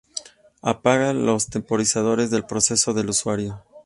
[0.63, 3.61] Apaga los temporizadores del proceso del usuario.